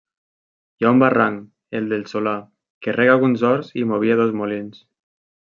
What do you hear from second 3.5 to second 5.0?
horts i movia dos molins.